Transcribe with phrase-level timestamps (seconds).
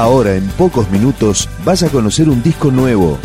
[0.00, 3.18] Ahora, en pocos minutos, vas a conocer un disco nuevo.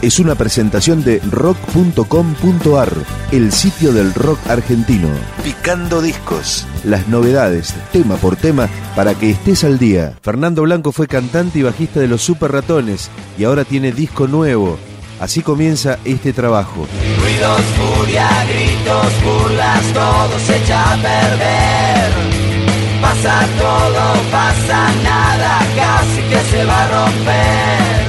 [0.00, 2.92] Es una presentación de rock.com.ar,
[3.32, 5.08] el sitio del rock argentino.
[5.42, 6.68] Picando discos.
[6.84, 10.16] Las novedades, tema por tema, para que estés al día.
[10.22, 14.78] Fernando Blanco fue cantante y bajista de los Super Ratones y ahora tiene disco nuevo.
[15.18, 16.86] Así comienza este trabajo.
[17.18, 22.33] Ruidos, furia, gritos, burlas, todo se echa a perder.
[23.04, 28.00] Pasa todo, pasa nada, casi que se va a romper.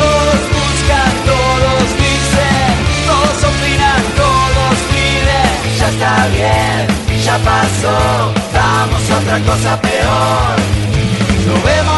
[0.00, 2.74] Todos buscan, todos dicen,
[3.10, 5.56] todos opinan, todos piden.
[5.78, 7.98] Ya está bien, ya pasó,
[8.52, 10.54] damos otra cosa peor.
[11.64, 11.93] Vemos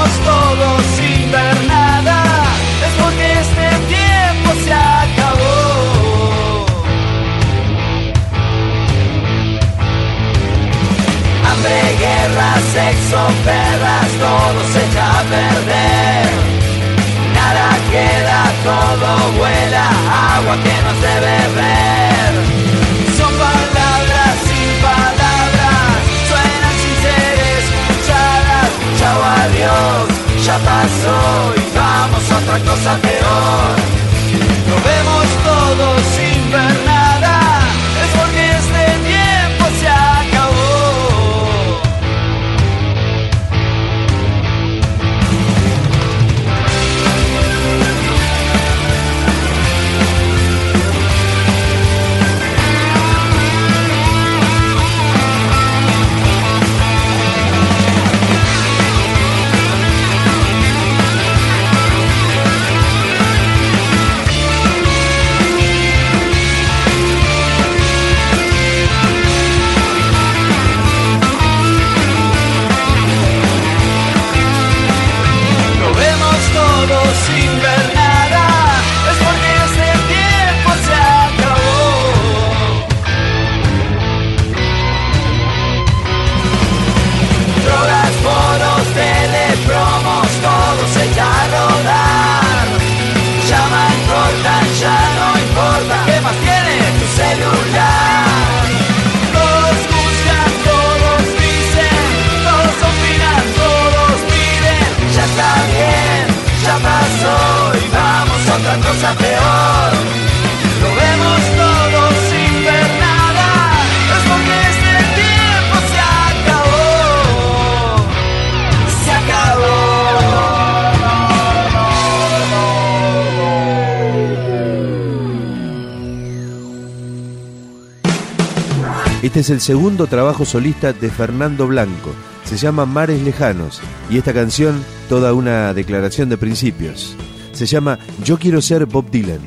[129.37, 132.15] Este es el segundo trabajo solista de Fernando Blanco.
[132.45, 137.15] Se llama Mares Lejanos y esta canción toda una declaración de principios.
[137.53, 139.41] Se llama Yo quiero ser Bob Dylan.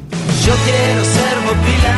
[0.46, 1.89] Yo quiero ser Bob Dylan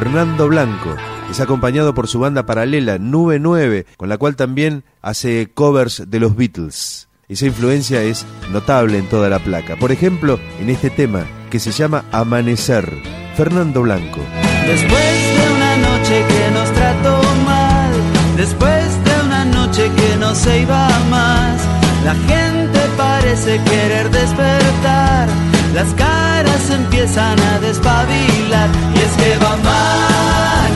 [0.00, 0.96] Fernando Blanco.
[1.30, 6.18] Es acompañado por su banda paralela Nube 9, con la cual también hace covers de
[6.18, 7.06] los Beatles.
[7.28, 9.76] Esa influencia es notable en toda la placa.
[9.76, 12.90] Por ejemplo, en este tema que se llama Amanecer,
[13.36, 14.20] Fernando Blanco.
[14.66, 17.92] Después de una noche que nos trató mal,
[18.38, 21.60] después de una noche que no se iba más,
[22.06, 25.28] la gente parece querer despertar,
[25.74, 29.54] las caras empiezan a despabilar y es que va a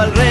[0.00, 0.29] alrededor,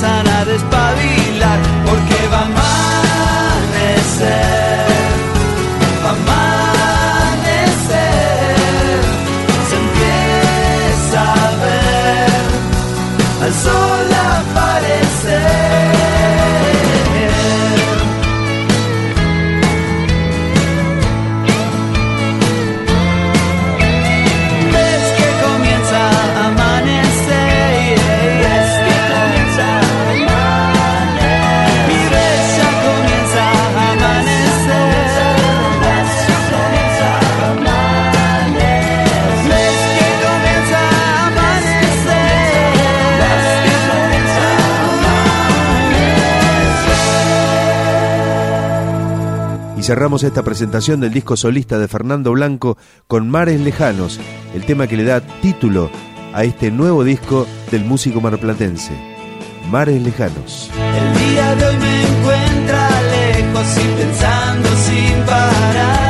[0.00, 0.69] caras empiezan
[49.80, 52.76] Y cerramos esta presentación del disco solista de Fernando Blanco
[53.08, 54.20] con Mares Lejanos,
[54.54, 55.90] el tema que le da título
[56.34, 58.92] a este nuevo disco del músico marplatense.
[59.70, 60.70] Mares Lejanos.
[60.76, 66.09] El día de hoy me encuentra lejos y pensando sin parar.